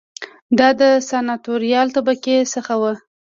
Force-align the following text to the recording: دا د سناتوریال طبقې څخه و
دا 0.59 0.69
د 0.81 0.83
سناتوریال 1.09 1.87
طبقې 1.95 2.37
څخه 2.53 2.73
و 2.81 2.83